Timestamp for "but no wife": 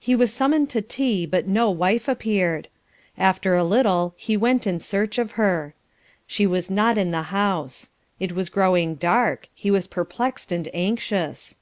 1.26-2.08